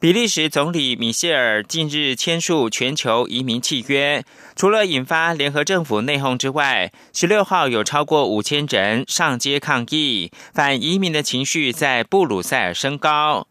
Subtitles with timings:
[0.00, 4.24] 比利时总理米歇尔近日签署全球移民契约，
[4.56, 13.46] 除了引发联合政府内讧之外，十六号有超过五千人上街抗议，反移民的情绪在布鲁塞尔升高。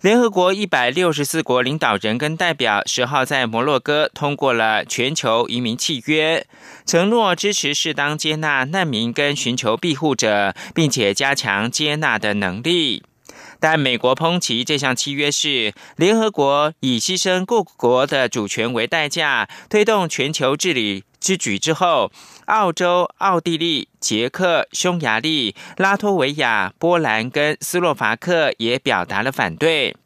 [0.00, 6.44] 联合国一百六十四国领导人跟代表十号在摩洛哥通过了全球移民契约，
[6.84, 13.04] 承诺支持适当接纳难民跟寻求庇护者，并且加强接纳的能力。
[13.60, 22.10] 但美国抨击这项契约是联合国以牺牲各国的主权为代价推动全球治理之举之后，
[22.46, 29.96] 澳洲、奥地利、捷克、匈牙利、拉脱维亚、波兰跟斯洛伐克也表达了反对。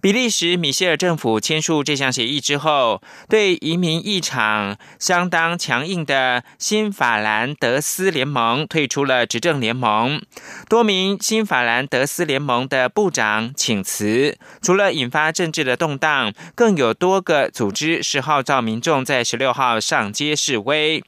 [0.00, 10.20] 比利时米歇尔政府签署这项协议之后，对移民异常相当强硬的新法兰德斯联盟退出了执政联盟。
[10.68, 21.02] 多名新法兰德斯联盟的部长请辞，除了引发政治的动荡，更有多个组织是号召民众在十六号上街示威。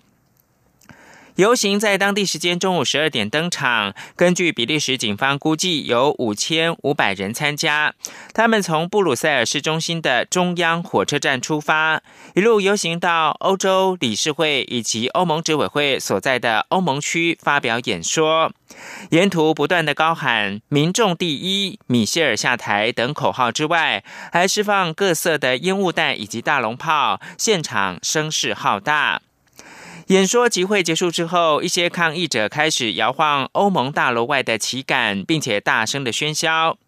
[1.36, 3.94] 游行在当地时间中午十二点登场。
[4.16, 7.94] 根据比利时警方估计，有五千五百人参加。
[8.32, 12.00] 他们从布鲁塞尔市中心的中央火车站出发，
[12.34, 18.50] 一路游行到欧洲理事会以及欧盟执委会所在的欧盟区发表演说。
[19.10, 29.20] 沿途不断的高喊“民众第一”、“米歇尔下台”等口号之外，还释放各色的烟雾弹以及大龙炮，现场声势浩大。
[30.06, 36.78] 演说集会结束之后，一些抗议者开始摇晃欧盟大楼外的旗杆，并且大声的喧嚣。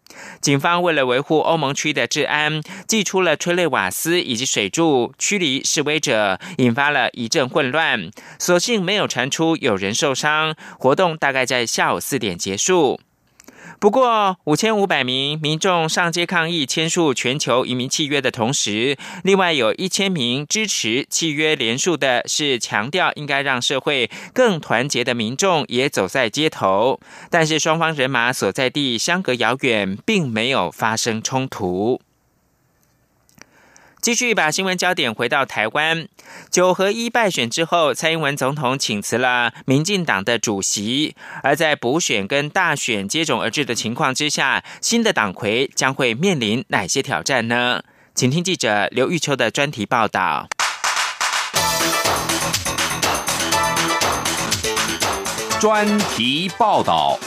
[0.41, 8.09] 警方为了维护欧盟区的治安，寄出了催泪瓦斯以及水柱驱离示威者，引发了一阵混乱。
[8.39, 10.55] 所幸没有传出有人受伤。
[10.79, 13.01] 活动大概在下午四点结束。
[13.81, 26.99] 不过，五千五百名民众上街抗议签署全球移民契约的同时，另外有一千名支持契约联署的是强调应该让社会更团结的民众也走在街头，
[27.31, 32.01] 但是双方人马所在地相隔遥远，并没有发生冲突。
[34.01, 36.09] 继续把新闻焦点回到台湾，
[36.51, 41.17] 九合一败选之后，蔡英文总统请辞了民进党的主席。
[41.43, 47.83] 而在补选跟大选接踵而至的情况之下，新的党魁将会面临哪些挑战呢？
[48.15, 50.49] 请听记者刘玉秋的专题报道。
[55.61, 57.19] 专题报道。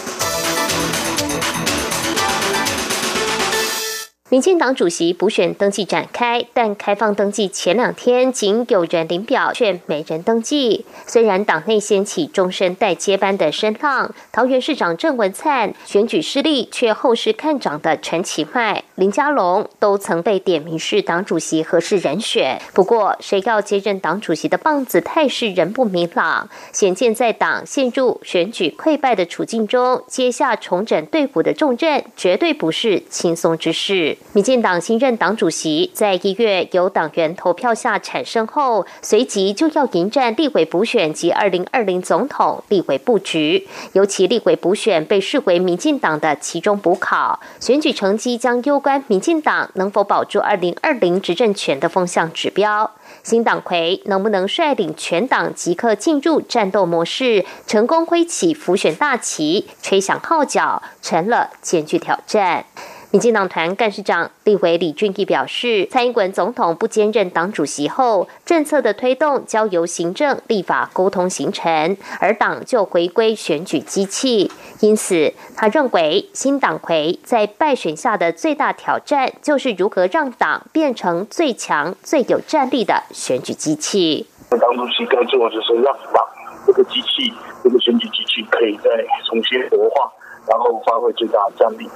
[4.32, 10.86] 民进党主席补选登记展开，但开放登记前两天仅有人领表，却没人登记。
[11.06, 22.58] 虽然党内掀起终身代接班的声浪，桃园市长郑文灿选举失利，却后市看涨的陈其迈、林佳龙都曾被点名是党主席合适人选。
[22.74, 34.18] 不过，谁要接任党主席的棒子态势仍不明朗，显见在党陷入选举溃败的处境中，接下重整队伍的重任，绝对不是轻松之事。
[34.34, 43.68] 民进党新任党主席在一月由党员投票下产生后，随即就要迎战立委补选及二零二零总统立委布局。
[43.92, 52.90] 尤其立委补选被视为民进党的其中补考，选举成绩将攸关民进党能否保住二零二零执政权的风向指标。
[53.24, 62.66] 新党魁能不能率领全党即刻进入战斗模式，成功挥起浮选大旗，吹响号角，成了艰巨挑战。
[63.12, 74.50] 民进党团干事长立委李俊毅表示，蔡英文总统不兼任党主席后，政策的推动交由行政、立法沟通形成，而党就回归选举机器。
[74.80, 84.26] 因此，他认为新党魁在败选下的最大挑战，就是如何让党变成最强、最有战力的选举机器。
[84.50, 86.26] 党主席该做的就是让党
[86.66, 88.90] 这个机器、这个选举机器可以再
[89.26, 90.10] 重新活化，
[90.48, 91.90] 然后发挥最大的战力。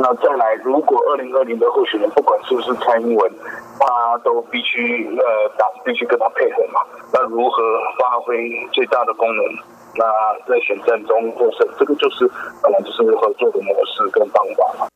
[0.00, 3.32] 那再来，如果二零二零的候选人不管是不是蔡英文，
[3.80, 6.80] 他都必须呃党必须跟他配合嘛。
[7.12, 7.60] 那如何
[7.98, 9.44] 发挥最大的功能？
[9.96, 10.04] 那
[10.46, 12.30] 在选战中获胜，这个就是
[12.62, 14.86] 本来就是合作的模式跟方法嘛。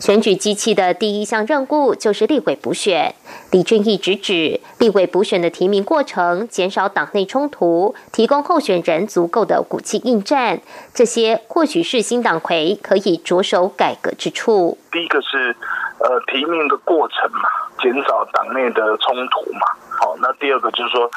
[0.00, 3.14] 选举机器的第一项任务就是立委补选。
[3.50, 10.62] 李俊毅直指，立委补选的提名过程减少党内冲突，提供候选人足够的武器应战，
[10.94, 14.78] 这些或许是新党魁可以着手改革之处。
[14.90, 15.54] 第一个是，
[15.98, 17.50] 呃，提名的过程嘛，
[17.82, 19.60] 减少党内的冲突嘛。
[20.00, 21.10] 好，那第二个就是说，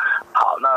[0.44, 0.68] 好，那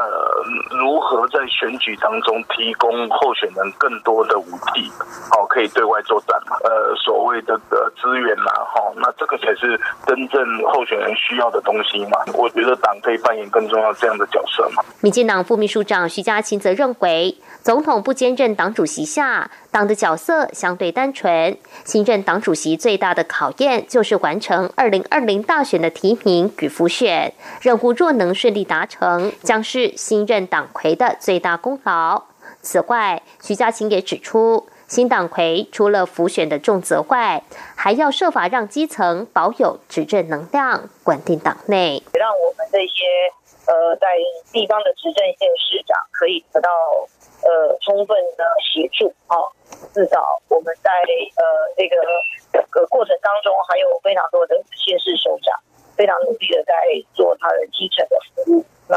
[0.78, 4.88] 如何在选举当中提供候选人更多的武器，
[5.28, 6.56] 好，可以对外作战嘛？
[6.62, 9.76] 呃，所谓的的资源嘛，哈，那这个才是
[10.06, 10.40] 真正
[10.72, 12.16] 候选人需要的东西嘛。
[12.34, 14.84] 我觉得党可以扮演更重要这样的角色嘛。
[15.00, 19.50] 民进党副秘书长徐嘉清则认为，总统不兼任党主席下。
[19.72, 21.54] 党的角色相对单纯，
[21.84, 27.92] 新任党主席最大的考验就是完成二零二零大选的提名与复选任务。
[27.92, 32.24] 若能顺利达成，将是新任党魁的最大功劳。
[32.62, 37.42] 此外，徐家清也指出，新党魁除了浮选的重责外，
[37.74, 43.04] 还要设法让基层保有执政能量，稳定党内，让我们这些
[43.66, 44.06] 呃在
[44.52, 46.70] 地方的执政县市长可以得到。
[47.46, 49.36] 呃，充分的协助啊，
[49.94, 50.18] 至少
[50.48, 51.42] 我们在呃
[51.76, 51.94] 这个
[52.50, 55.54] 整个过程当中，还有非常多的县市首长
[55.96, 56.72] 非常努力的在
[57.14, 58.64] 做他的基层的服务。
[58.88, 58.96] 那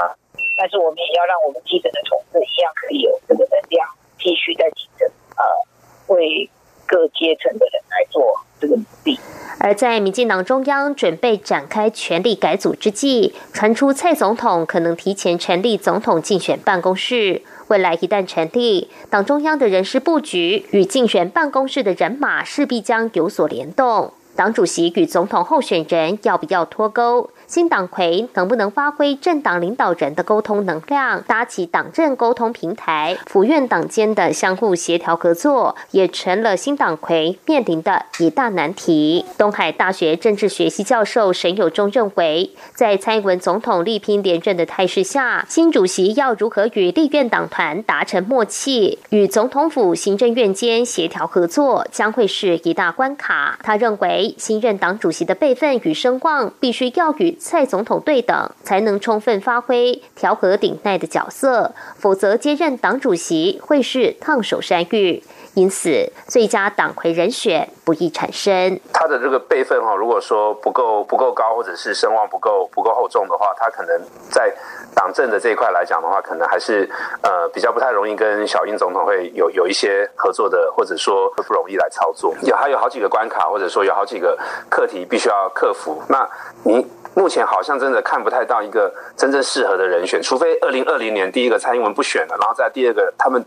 [0.57, 3.87] 但是我们也要让我们基层的同志一样可以有这个能量，
[4.19, 5.07] 继续在基层
[5.37, 6.49] 呃为
[6.85, 9.17] 各阶层的人来做这个努力。
[9.61, 17.41] 而在民进党中央准备展开全力改组之际，传出蔡总统可能提前成立总统竞选办公室。
[17.67, 24.13] 未来一旦成立，党中央的人事布局与竞选办公室的人马势必将有所联动。
[24.39, 27.29] 党主席与总统候选人要不要脱钩？
[27.45, 33.17] 新党魁能不能发挥政党领导人的沟通能量，搭起党政沟通平台？
[33.25, 39.25] 府院党间的相互协调合作，也成了新党魁面临的一大难题。
[39.37, 53.59] 东海大学政治学系教授沈友忠认为，在蔡英文总统力拼连任的态势下，新主席要如何与立院党团达成默契，与总统府行政院间协调合作，将会是一大关卡。
[53.63, 65.23] 他认为，新任党主席的辈分与声望，必须要与蔡总统对等，才能充分发挥调和顶戴的角色，否则接任党主席会是烫手山芋。
[65.55, 68.79] 因此，最佳党魁人选不易产生。
[68.93, 74.53] 他的这个辈分哈，如果说不够不够高，或者是声望不够不够厚重的话，他可能在
[74.99, 76.89] 党政的这一块来讲的话，可能还是
[77.21, 82.35] 呃比较不太容易跟小英总统会有有一些合作的，或者说不容易来操作。
[82.41, 84.37] 有还有好几个关卡，或者说有好几个
[84.69, 86.03] 课题必须要克服。
[86.09, 86.27] 那
[86.65, 86.85] 你
[87.15, 93.41] 目前好像真的看不太到一个真正适合的人选，除非二零二零年第一个蔡英文不选了，然后在第二个他们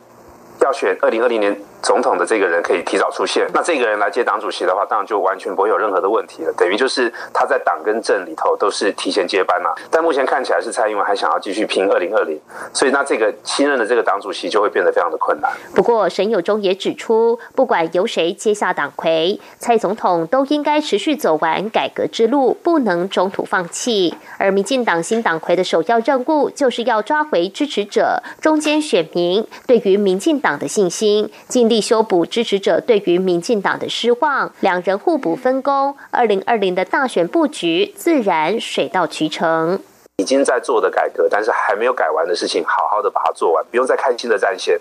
[0.63, 1.57] 要选二零二零年。
[1.83, 6.53] 总统的这个人可以提早出现，那这个人来接党主席的话，当然就完全不会有任何的问题了。
[6.53, 9.75] 等于就是他在党跟政里头都是提前接班了。
[9.91, 12.41] 但目前看起来是蔡英文还想要继续拼二零二零，
[12.73, 15.51] 所以那这个新任的这个党主席就会变得非常的困难。
[15.75, 24.15] 不过沈友忠也指出，不管由谁接下党魁，蔡总统都应该持续走完改革之路，不能中途放弃。
[24.39, 31.73] 而民进党新党魁的首要任务，就是要抓回支持者、中间选民对于民进党党的信心，尽。
[31.73, 39.81] 力修补支持者对于民进党的失望，两人互补分工，二零二零的大选布局自然水到渠成。
[40.19, 44.79] 已经在做的改革，但是还没有改完的事情，好好的把它做完，不用再看新的战线。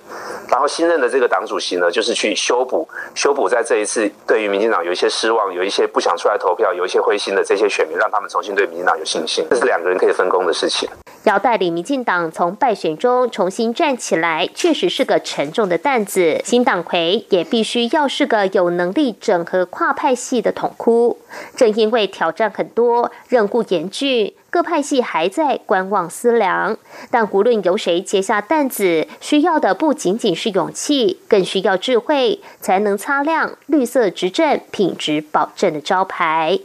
[0.50, 2.85] 然后新任的这个党主席呢，就是去修补、
[3.15, 9.45] 修补在这一次对于民进党有一些失望、有一些不想出来投票、有一些灰心的这些选民，让他们重新对民进党有信心。
[9.49, 10.90] 这是两个人可以分工的事情。
[11.23, 16.42] 要带领民进党从败选中重新站起来，确实是个沉重的担子。
[16.44, 21.18] 新党魁也必须要是个有能力整合跨派系的统哭。
[21.56, 24.33] 正因为挑战很多，任务严峻。
[24.49, 26.78] 各派系还在观望思量，
[27.09, 36.59] 但无论由谁接下担子，需要的不仅仅是勇气，更需要智慧，才能擦亮绿色执政品质保证的招牌。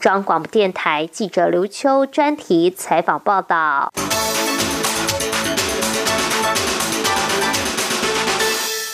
[0.00, 3.90] 中央广播电台记者刘秋专题采访报道。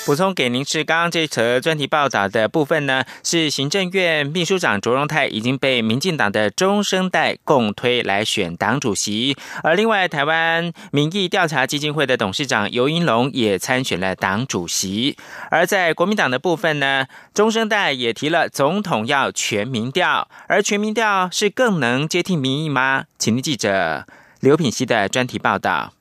[0.08, 15.18] 补充给您是刚刚这则专题报道的部分呢，是行政院秘书长卓荣泰已经被民进党的中生代共推来选党主席，而另外台湾民意调查基金会的董事长尤英龙也参选了党主席，
[15.50, 23.04] 而在国民党的部分呢，中生代也提了总统要全民调，而全民调是更能接听民意吗？
[23.18, 24.06] 请听记者
[24.40, 25.92] 刘品熙的专题报道。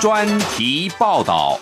[0.00, 1.60] 专题报道。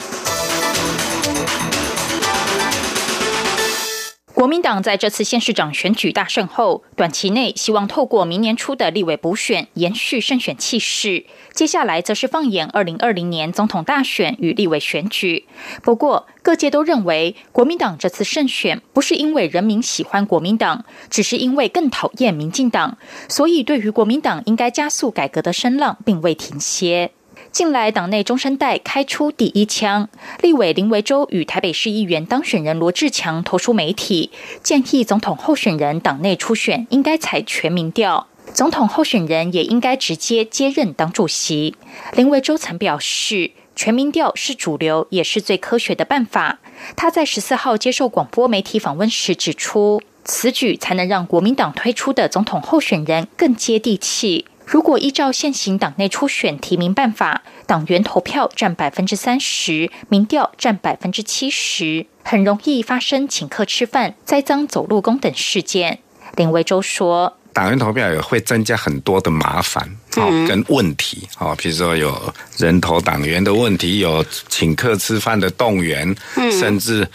[4.33, 11.27] 国民党在这次县市长选举大胜后，短期内希望透过明年初的立委补选延续胜选气势。
[11.53, 15.49] 接下来则是放眼二零二零年总统大选与立委选举。
[15.83, 22.99] 不过，各界都认为国民党这次胜选不是因为人民喜欢国民党，只是因为更讨厌民进党。
[23.29, 27.11] 所以，对于国民党应该加速改革的声浪并未停歇。
[27.59, 30.09] 近来，党内中生代开出第一枪，
[30.41, 34.31] 立委林维洲与台北市议员当选人罗志强投书媒体，
[34.63, 41.75] 建议总统候选人党内初选应该采全民调，总统候选人也应该直接接任党主席。
[42.13, 46.61] 林维洲曾表示，全民调是主流，也是最科学的办法。
[46.95, 54.45] 他在十四号接受广播媒体访问时指出，此举才能让国民党推出的总统候选人更接地气。
[54.69, 66.01] 如果依照现行党内初选提名办法，党员投票占百分之三十，民调占百分之七十，很容易发生请客吃饭、栽赃走路工等事件。
[66.37, 69.83] 林维洲说：“党员投票也会增加很多的麻烦
[70.17, 76.15] 啊，跟问题啊，比如说有人头党员的问题，有请客吃饭的动员，
[76.53, 77.09] 甚至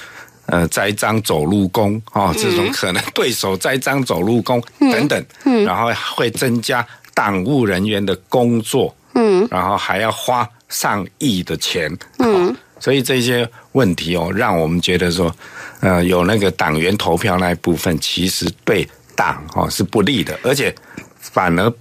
[0.48, 6.84] 呃栽赃走路工啊，这种可能对手栽赃走路工等等，嗯然后会增加。”
[7.14, 15.34] 党务人员的工作，嗯，然后还要花上亿的钱，嗯，所以这些问题哦，让我们觉得说，
[15.82, 20.74] 呃，有那个党员投票那一部分，其实对党哦是不利的，而且
[21.20, 21.74] 反而。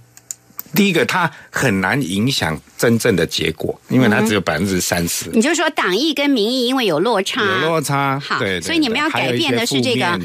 [0.75, 5.29] 第一个，它很难影响真正的结果，因为它只有百分之三十。
[5.31, 10.19] 你就说党意跟民意因为有落差，有落差，好，对，所以你们要改变的是这个。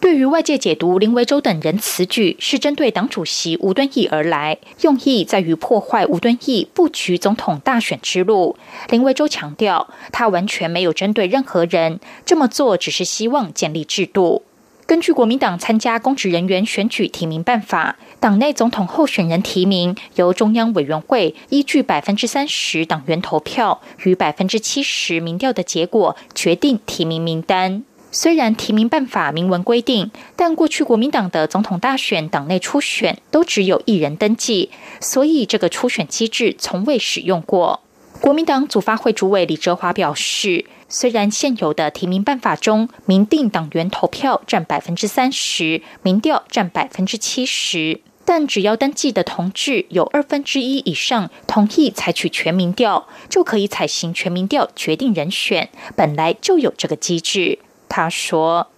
[0.00, 8.56] 对于外界解读林维洲等人此举是针对党主席吴敦义而来，用意在于破坏吴敦义布局总统大选之路。
[8.88, 14.44] 林维洲强调，他完全没有针对任何人，这么做只是希望建立制度。
[14.84, 27.84] 根据国民党参加公职人员选举提名办法，党内总统候选人提名由中央委员会依据百分之三十党员投票与百分之七十民调的结果决定提名名单。
[28.10, 34.68] 虽然提名办法明文规定，但过去国民党的总统大选党内初选都只有一人登记，
[35.00, 37.81] 所以这个初选机制从未使用过。
[38.22, 40.64] 国民党组发会主委李哲华表示。
[40.88, 55.70] 虽然现有的提名办法中民定党员投票占百分之三十，民调占百分之七十，但只要登记的同志有二分之一以上同意采取全民调，就可以采行全民调决定人选。
[55.96, 58.68] 本来就有这个机制，他说：“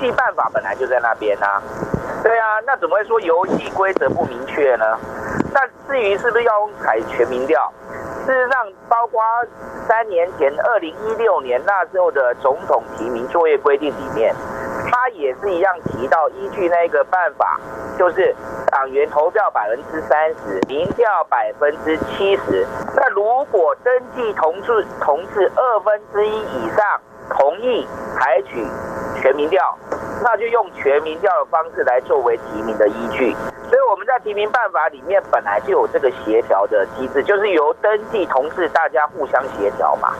[0.00, 1.62] 戏办法本来就在那边啊，
[2.22, 4.98] 对啊，那怎么会说游戏规则不明确呢？
[5.52, 7.72] 那至于是不是要采全民调？”
[8.26, 9.22] 事实上，包括
[9.88, 14.34] 三年前二零一六年那时候的总统提名作业规定里面，
[14.90, 17.58] 他也是一样提到，依据那个办法，
[17.98, 18.34] 就是
[18.70, 22.66] 党员投票百分之三十，民调百分之七十。
[22.94, 28.64] 那如果登记同志同志二分之一以上同意采取
[29.20, 29.76] 全民调，
[30.22, 33.34] 那就用全民调的方式来作为提名的依据。
[33.68, 40.12] 所以我们在提名办法里面本来就有这个协调的机制，就是由登记同事大家互相协调嘛。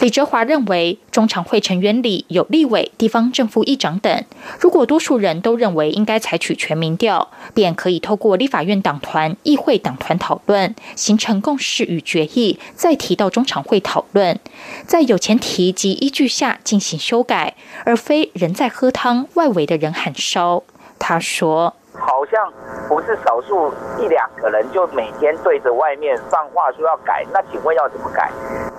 [0.00, 4.24] 李哲华认为，中常会成员里有立委、地方政府议长等，
[4.60, 14.38] 如果多数人都认为应该采取全民调，便可以透过立法院党团、议会党团讨论，形成共识与决议，再提到中常会讨论，
[14.86, 20.62] 在有前提及依据下进行修改，而非人在喝汤，外围的人喊烧。
[21.00, 21.74] 他说。
[21.98, 22.52] 好像
[22.88, 28.30] 不是少数一两个人就每天对着外面放话说要改，那请问要怎么改？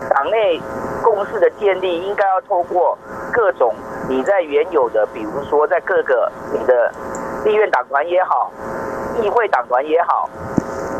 [0.09, 0.59] 党内
[1.03, 2.97] 共识的建立应该要透过
[3.31, 3.73] 各种
[4.07, 6.91] 你在原有的，比如说在各个你的
[7.45, 8.51] 立院党团也好，
[9.21, 10.27] 议会党团也好，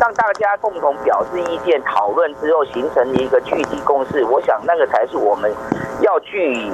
[0.00, 4.24] 让大家共同表示意见、讨论之后形成一个具体共识。
[4.24, 5.52] 我想那个才是我们
[6.00, 6.70] 要去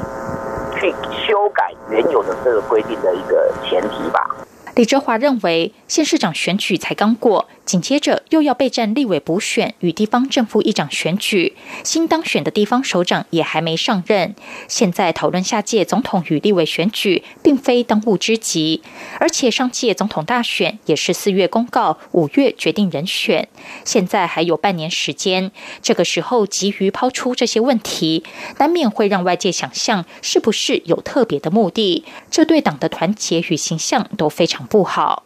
[0.75, 0.95] 去
[1.27, 4.29] 修改原有的这个规定的一个前提吧。
[4.77, 7.49] 李哲华认为，县市长选举才刚过。
[7.65, 14.37] 紧接着又要备战立委补选与地方政府议长选举，新当选的地方首长也还没上任。
[14.69, 18.83] 现在讨论下届总统与立委选举，并非当务之急。
[19.19, 23.49] 而且上届总统大选也是四月公告，五月决定人选，
[23.85, 25.51] 现在还有半年时间。
[25.83, 28.23] 这个时候急于抛出这些问题，
[28.59, 35.23] 难免会让外界想象是不是有特别的目的，这对党的团结与形象都非常不好。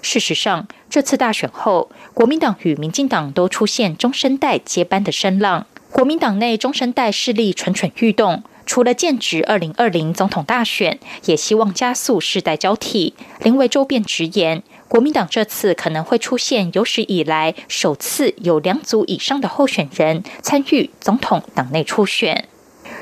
[0.00, 5.66] 事实上，这次大选后，国民党与民进党都出现中生代接班的声浪。
[5.90, 13.14] 国民党内中生代势力蠢蠢欲动，除了剑指二零二零总统大选，也希望加速世代交替。
[13.40, 22.48] 林维洲便直言，国民党这次可能会出现有史以来首次有两组以上的候选人参与总统党内初选。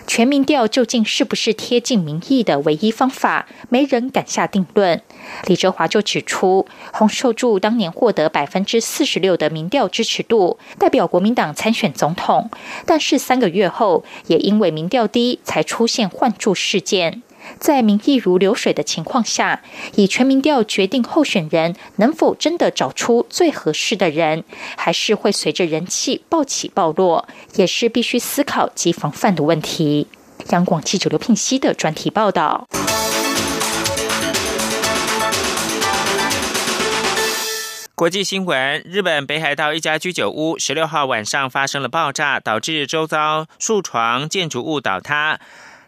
[0.06, 3.46] 全民调究竟是不是贴近民意的唯一方法？
[3.68, 5.00] 没人敢下定论。
[5.46, 12.50] 李哲华就指出，洪秀柱当年获得百分之四十六的民调支持度，代表国民党参选总统，
[12.84, 17.22] 但是三个月后，也因为民调低，才出现换柱事件。
[17.58, 19.62] 在民意如流水的情况下，
[19.96, 24.44] 以全民调决定候选人能否真的找出最合适的人，
[24.76, 30.08] 还是会随着人气暴起暴落，也是必须思考及防范的问题。
[30.50, 32.66] 央广记者刘聘熙的专题报道。
[37.94, 45.38] 国际新闻：日本北海道一家居酒屋十六号晚上发生了爆炸，导致周遭数床建筑物倒塌。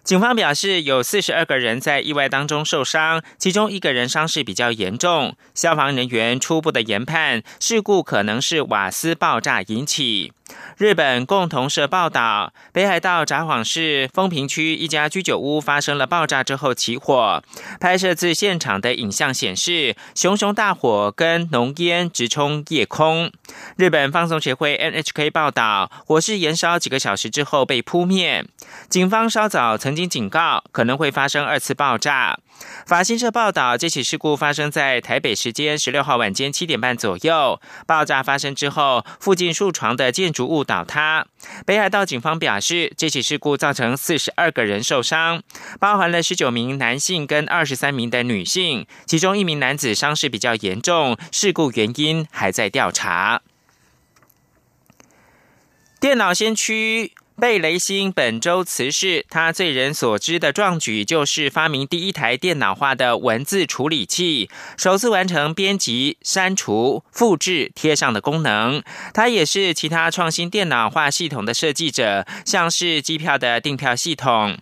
[0.04, 5.34] 警方表示，有四十二个人在意外当中受伤，其中一个人伤势比较严重。
[5.54, 10.34] 消防人员初步的研判，事故可能是瓦斯爆炸引起。
[10.76, 17.42] 日本共同社报道，北海道札幌市丰平区一家居酒屋发生了爆炸之后起火。
[17.80, 23.30] 拍摄自现场的影像显示，熊熊大火跟浓烟直冲夜空。
[23.76, 28.44] 日本放送协会 NHK 报道，火势延烧几个小时之后被扑灭。
[28.88, 32.38] 警方稍早曾经警告，可能会发生二次爆炸。
[32.86, 37.60] 法新社报道，这起事故发生在台北时间十六号晚间七点半左右。
[37.86, 41.26] 爆炸发生之后，附近数床的建筑物倒塌。
[41.64, 45.42] 北海道警方表示，这起事故造成四十二个人受伤，
[45.80, 53.40] 包含了十九名男性跟二十三名的女性，其中一名男子伤势比较严重，事故原因还在调查。
[55.98, 57.12] 电脑先驱。
[57.40, 64.48] 贝雷星本周辞世，他最人所知的壮举就是发明第一台电脑化的文字处理器，
[64.78, 68.80] 首次完成编辑、删除、复制、贴上的功能。
[69.12, 74.56] 他也是其他创新电脑化系统的设计者，像是机票的订票系统。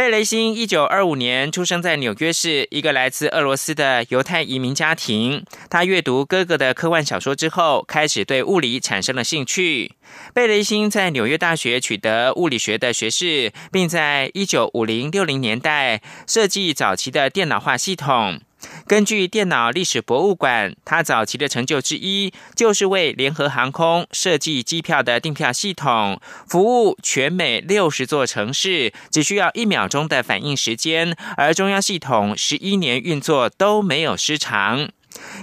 [0.00, 5.44] 贝雷星一九二五年出生在纽约市一个来自俄罗斯的犹太移民家庭。
[5.68, 9.92] 他阅读哥哥的科幻小说之后，开始对物理产生了兴趣。
[10.32, 18.40] 贝雷星在纽约大学取得物理学的学士，并在一九五零六零年代设计早期的电脑化系统。
[18.86, 34.88] 根据电脑历史博物馆，他早期的成就之一就是为联合航空设计机票的订票系统，服务全美六十座城市，只需要一秒钟的反应时间，而中央系统十一年运作都没有失常。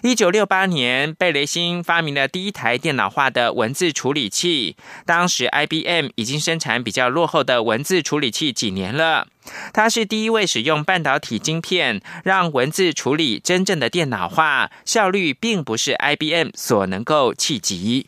[0.04, 4.76] 一九六八年，贝雷星发明了第一台电脑化的文字处理器。
[5.06, 9.28] 当时，IBM 已经生产比较落后的文字处理器几年了。
[9.74, 18.08] 他是第一位使用半导体晶片让文字处理真正的电脑化，效率并不是 IBM 所能够企及。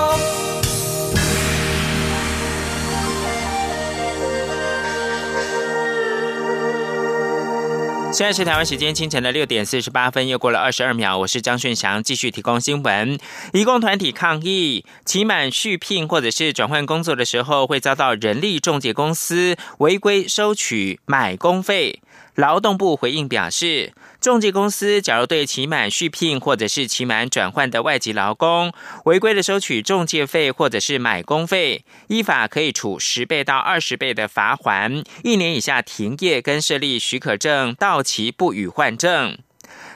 [8.13, 11.17] 现在是台湾时间清晨的六点四十八分，又过了二十二秒。
[11.19, 13.17] 我是张顺祥，继续提供新闻。
[13.53, 22.01] 义工团体抗议，期满续聘或者是转换工作的时候，会遭到人力中介公司违规收取买工费。
[22.35, 23.93] 劳动部回应表示。
[24.21, 28.71] 中介公司假如对期满续聘或者是期满转换的外籍劳工
[29.05, 39.39] 违规的收取中介费或者是买工费，依法可以处十倍到二十倍的罚款，一年以下停业跟设立许可证到期不予换证。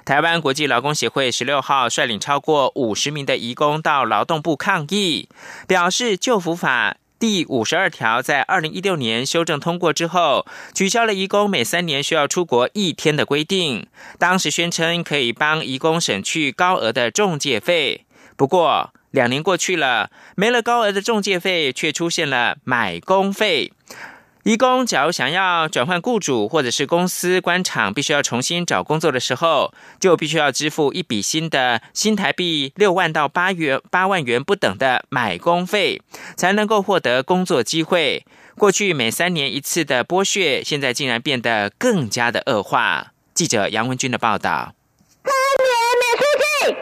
[0.04, 5.30] 台湾国际劳工协会十六号率领超过五十名的移工到劳动部抗议，
[5.68, 6.98] 表示旧服法。
[7.18, 13.88] 第五十二条在二零一六年修正通过之后，取消了移工每三年需要出国一天的规定。
[14.20, 18.06] 当时宣称可以帮移工省去高额的中介费。
[18.36, 23.72] 不过两年过去了，没了高额的中介费，却出现了买工费。
[24.46, 36.00] 义工假如想要转换雇主或者是公司官场，必须要重新找工作的时候，就必须要支付一笔新的新台币六万到八元八万元不等的买工费，
[36.38, 38.24] 才能够获得工作机会。
[38.56, 43.14] 过去每三年一次的剥削，现在竟然变得更加的恶化。
[43.34, 44.76] 记者杨文军的报道。
[45.24, 46.24] 三年免出
[46.62, 46.78] 境。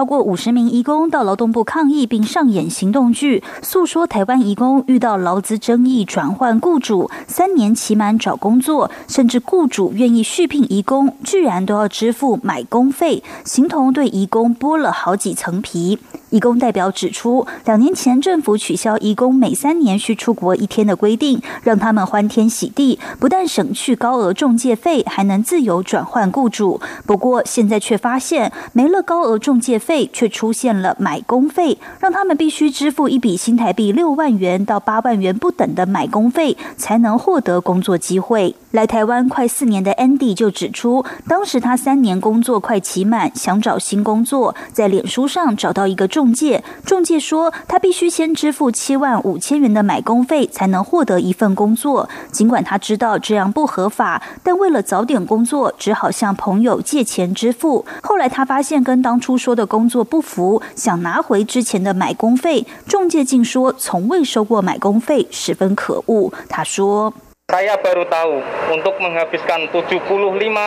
[0.00, 15.98] 超过五十名移工到劳动部抗议，并上演行动剧，诉说台湾移工遇到劳资争议，转换雇主三年期满找工作，甚至雇主愿意续聘移工，居然都要支付买工费，形同对移工剥了好几层皮。
[16.30, 26.80] 移工代表指出，两年前政府取消移工每三年需出国一天的规定，让他们欢天喜地，不但省去高额中介费，还能自由转换雇主。
[27.04, 38.54] 不过现在却发现，没了高额中介费，费却出现了买工费，让他们必须支付一笔新台币六万元到八万元不等的买工费，才能获得工作机会。
[38.72, 52.08] 来台湾快四年的 Andy 就指出，当时他三年工作快期满，想找新工作，在脸书上找到一个中介，中介说他必须先支付七万五千元的买工费，才能获得一份工作。
[52.30, 57.84] 尽管他知道这样不合法，但为了早点工作，只好向朋友借钱支付。
[58.02, 66.32] 后来他发现跟当初说的工作不符，想拿回之前的买工费，中介竟说从未收过买工费，十分可恶。
[66.48, 67.12] 他说。
[67.49, 68.41] Saya baru tahu
[68.73, 70.01] untuk menghabiskan 75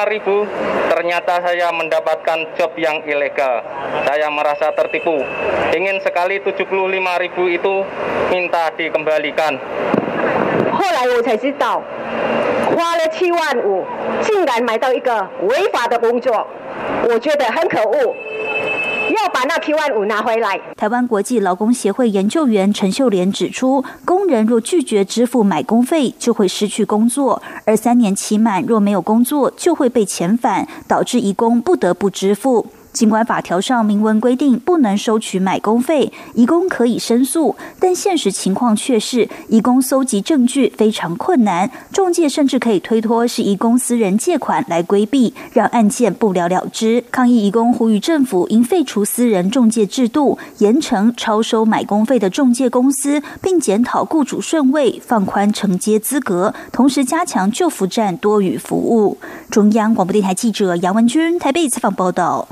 [0.09, 0.47] ribu
[0.89, 3.61] ternyata saya mendapatkan job yang ilegal.
[4.07, 5.21] Saya merasa tertipu.
[5.75, 6.65] Ingin sekali 75
[7.19, 7.83] ribu itu
[8.31, 9.59] minta dikembalikan.
[10.71, 11.83] 后来我才知道，
[12.71, 13.85] 花了七万五，
[14.23, 16.47] 竟然买到一个违法的工作，
[17.11, 18.15] 我觉得很可恶。
[19.10, 20.60] 要把那七万五拿回来。
[20.76, 32.68] 台湾国际劳工协会研究员陈秀莲指出，工人若拒绝支付买工费，就会失去工作；而三年期满若没有工作，就会被遣返，导致移工不得不支付。
[32.94, 47.04] 尽管法条上明文规定不能收取买工费，移工可以申诉，但现实情况却是，移工搜集证据非常困难，中介甚至可以推脱是移工私人借款来规避，让案件不了了之。
[47.12, 59.18] 抗议移工呼吁政府应废除私人中介制度，严惩超收买工费的中介公司，并检讨雇主顺位，放宽承接资格，同时加强救扶站多语服务。
[59.50, 62.48] 中央广播电台记者杨文君台北采访报道。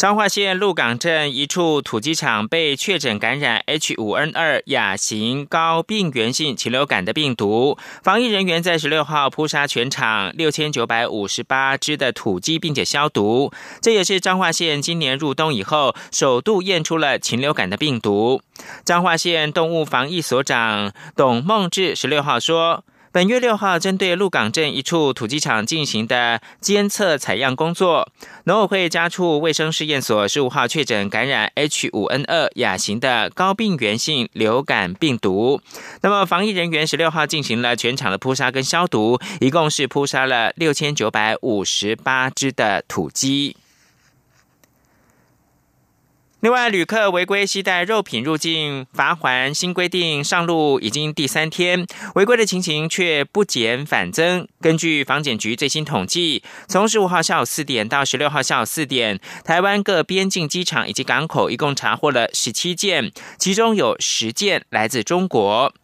[0.00, 13.52] 彰化县鹿港镇一处土鸡场被确诊感染 H5N2 亚型高病原性禽流感的病毒，防疫人员在十六号扑杀全场六千九百五十八只的土鸡，并且消毒。
[13.82, 18.40] 这也是彰化县今年入冬以后首度验出了禽流感的病毒。
[18.86, 22.84] 彰化县动物防疫所长董梦志十六号说。
[23.12, 28.08] 本月六号，针对鹿港镇一处土鸡场进行的监测采样工作，
[28.44, 35.60] 农委会家畜卫生试验所十五号确诊感染 H5N2 亚型的高病原性流感病毒。
[36.02, 43.56] 那么，防疫人员十六号进行了全场的扑杀跟消毒，一共是扑杀了六千九百五十八只的土鸡。
[46.40, 54.48] 另外，旅客违规携带肉品入境罚还新规定上路已经第三天，违规的情形却不减反增。
[54.58, 65.74] 根据防检局最新统计，从十五号下午四点到十六号下午四点，台湾各边境机场以及港口一共查获了十七件，其中有十件来自中国。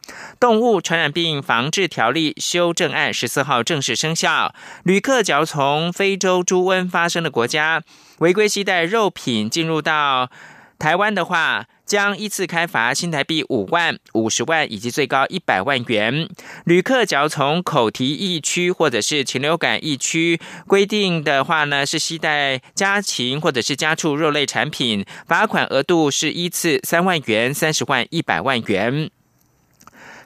[0.41, 7.83] 动物传染病防治条例修正案十四号正式生效，旅客只要从非洲猪瘟发生的国家。
[8.19, 10.31] 违规携带肉品进入到
[10.79, 16.29] 台湾的话，将依次开罚新台币五万、五十万以及最高一百万元。
[16.65, 29.11] 旅客只要从口蹄疫区或者是禽流感疫区规定的话呢，是携带家禽或者是家畜肉类产品，罚款额度是依次三万元、三十万、一百万元。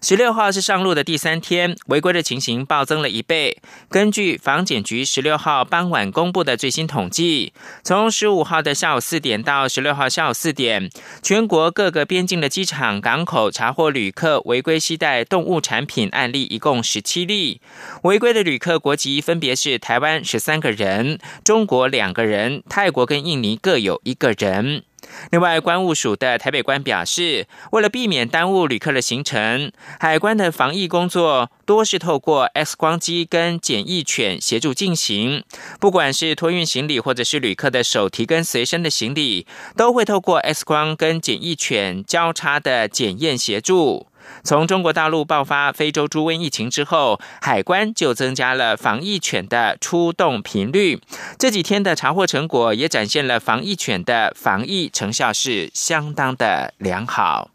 [0.03, 3.59] 十六号是上路的第三天，违规的情形暴增了一倍。
[3.91, 7.53] 根据防检局十六号傍晚公布的最新统计，
[7.85, 10.89] 从十五号的下午四点到十六号下午四点，
[11.23, 17.61] 全国各个边境的机场、港口查获旅客违规携带动物产品案例，一共十七例。
[18.05, 24.85] 违规的旅客国籍分别是台湾十三个人、中国两个人、泰国跟印尼各有一个人。
[25.31, 35.45] 另外，关务署的台北官表示，为了避免耽误旅客的行程，海关的防疫工作多是透过 X 光机跟检疫犬协助进行。
[35.79, 44.07] 不管是托运行李，或者是旅客的手提跟随身的行李，都会透过 X 光跟检疫犬交叉的检验协助。
[44.43, 51.01] 从中国大陆爆发非洲猪瘟疫情之后，海关就增加了防疫犬的出动频率。
[51.39, 57.51] 这几天的查获成果也展现了防疫犬的防疫成效是相当的良好。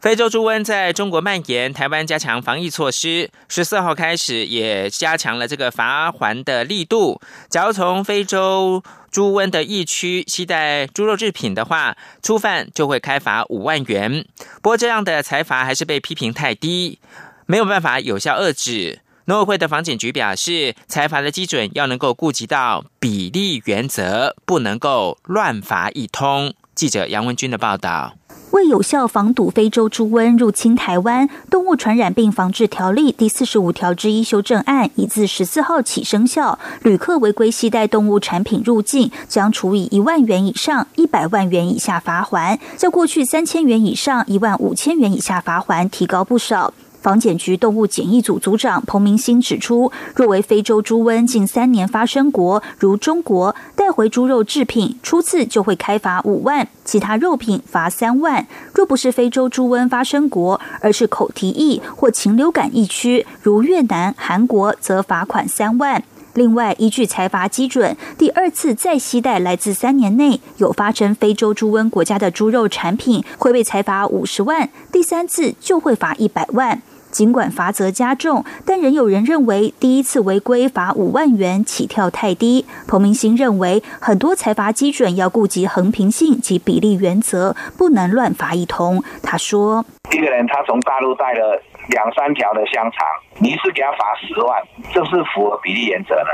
[0.00, 3.30] 非洲猪瘟在中国蔓延，台湾加强防疫措施。
[3.48, 7.20] 十四号开始也加强了这个罚还的力度。
[7.48, 14.26] 假如从非洲猪瘟的疫区携带猪肉制品的话，初犯就会开罚五万元。
[14.62, 16.98] 不过，这样的财罚还是被批评太低，
[17.46, 19.00] 没有办法有效遏制。
[19.26, 26.54] 农委会的房检局表示，财罚的基准要能够顾及到比例原则，不能够乱罚一通。
[26.74, 28.16] 记者杨文军的报道。
[28.52, 36.58] 为有效防堵非洲猪瘟入侵台湾，《动物传染病防治条例》第四十五条之一修正案已自十四号起生效。
[36.82, 46.74] 旅客违规携带动物产品入境，将处以一万元以上一百万元以下罚款，较过去三千元以上一万五千元以下罚款提高不少。
[47.02, 66.04] 防检局动物检疫组组长彭明星指出，若为非洲猪瘟近三年发生国，如中国带回猪肉制品，初次就会开罚五万，其他肉品罚三万；若不是非洲猪瘟发生国，而是口蹄疫或禽流感疫区，如越南、韩国，则罚款三万。
[66.34, 76.80] 另外，依据财罚基准，第二次再携带来自三年内有发生非洲猪瘟国家的猪肉产品，会被裁罚五十万；第三次就会罚一百万。
[77.12, 82.64] 尽管罚则加重，但仍有人认为第一次违规罚五万元起跳太低。
[82.88, 89.04] 彭明星认为，很多财罚基准要顾及衡平性及比例原则，不能乱罚一通。
[89.22, 93.06] 他说：“一个人他从大陆带了两三条的香肠，
[93.38, 94.62] 你一次给他罚十万，
[94.94, 96.30] 这是符合比例原则的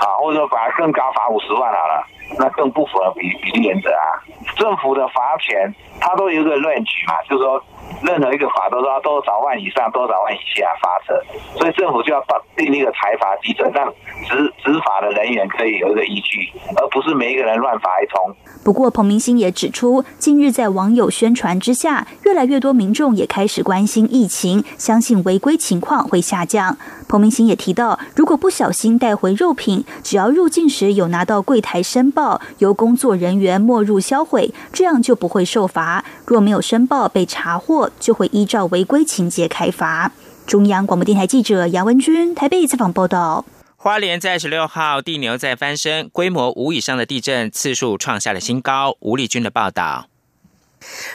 [0.00, 0.16] 啊？
[0.18, 2.06] 或者说罚更高，罚五十万好了，
[2.38, 4.24] 那更不符合比比例原则啊？
[4.56, 7.62] 政府的罚钱，它都有一个论据嘛，就是说。”
[8.02, 13.88] 任何一个法都是要多少万以上、多少万以下罚则，所以政府就要把定一个财罚基准，让
[14.28, 18.34] 执执法的人员可以有一个依据，而不是每一个人乱罚一通。
[18.62, 26.76] 不过，彭明星也指出，近日在网友宣传之下，越来越多民众也开始关心疫情，相信违规情况会下降。
[27.14, 36.04] 彭明星也提到，如果不小心带回肉品，只要入境时有拿到柜台申报，由工作人员没入销毁，这样就不会受罚。
[36.26, 40.10] 若没有申报被查获，就会依照违规情节开罚。
[40.44, 43.44] 中央广播电台记者杨文君台北采访报道。
[43.76, 48.96] 花莲在十六号地牛在翻身，规模五以上的地震次数创下了新高。
[48.98, 50.08] 吴立军的报道。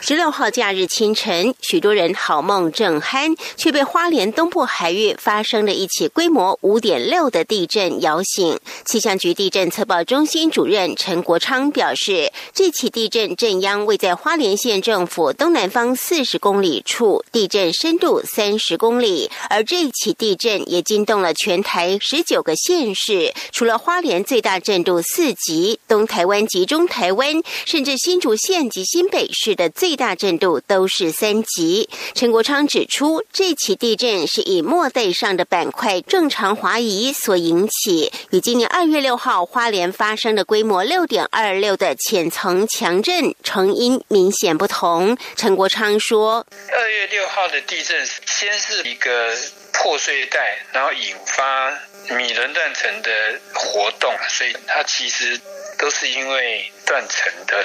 [0.00, 8.58] 十六号假日清晨，许多人好梦正酣，却被花莲东部海域发生的一起规模五点六的地震摇醒。
[8.84, 19.30] 气象局地震测报中心主任陈国昌表示，这起地震震央位在花莲县政府东南方四十公里处，地震深度三十公里。
[19.48, 29.54] 而这起地震也惊动了全台十九个县市，除了花莲最大震度四级，东台湾及中台湾，甚至新竹县及新北市。
[29.60, 31.90] 的最大震度都是三级。
[32.14, 45.18] 陈国昌指出，这起地震是以末代上的板块正常滑移所引起，与今年二月六号花莲发生的规模六点二六的浅层强震成因明显不同。
[45.36, 49.36] 陈国昌说：“二月六号的地震先是一个
[49.74, 51.70] 破碎带，然后引发
[52.16, 53.10] 米伦断层的
[53.52, 55.38] 活动，所以它其实
[55.78, 57.62] 都是因为断层的。”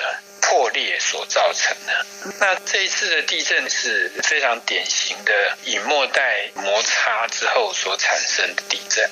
[0.48, 2.06] 破裂所造成的。
[2.40, 5.34] 那这一次的地震是非常典型的
[5.66, 9.04] 隐末带摩擦之后所产生的地震。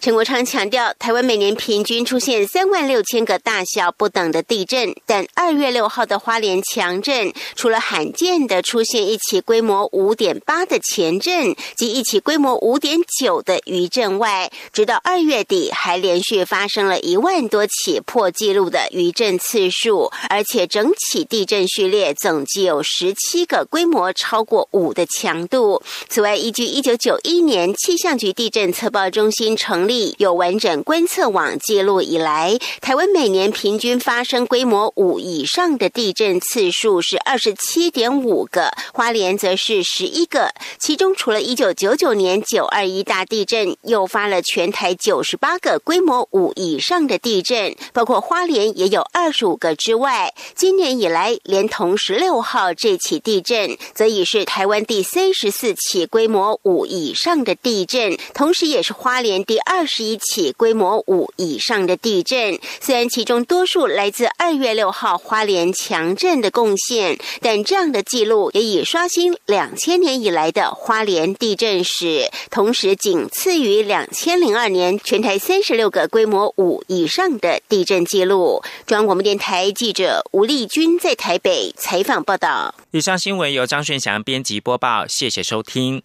[0.00, 20.79] 陈国昌强调，台湾每年平均出现三万六千个大小不等的地震，但二月六号的花莲强震，除了罕见的出现一起规模五点八的前震及一起规模五点九的余震外，直到二月底还连续发生了一万多起破纪录的余震次数，而且这。
[20.80, 25.82] 整起地震序列总计有十七个规模超过五的强度。
[26.08, 40.54] 此外，依据一九九一年气象局地震测报中心成立、有完整观测网记录以来，台湾每年平均发生规模五以上的地震次数是二十七点五个，花莲则是十一个。
[40.78, 62.56] 其中，除了一九九九年九二一大地震诱发了全台九十八个规模五以上的地震，包括花莲也有二十五个之外，今今年以来，连同十六号这起地震，则已是台湾第三十四起规模五以上的地震，同时也是花莲第二十一起规模五以上的地震。
[62.80, 78.62] 虽然其中多数来自二月六号花莲强震的贡献，但这样的记录也已刷新两千年以来的花莲地震史，同时仅次于两千零二年全台三十六个规模五以上的地震记录。
[78.86, 80.59] 中央广播电台记者吴丽。
[80.66, 82.74] 军在台北采访报道。
[82.90, 86.02] 以上新闻由张顺祥编辑播报，谢谢收听。